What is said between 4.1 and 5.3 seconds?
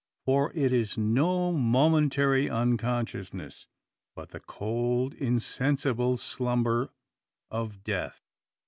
but the cold